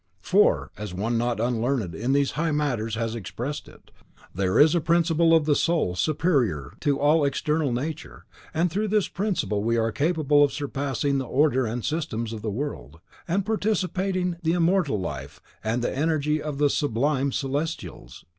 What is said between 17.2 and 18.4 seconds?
Celestials.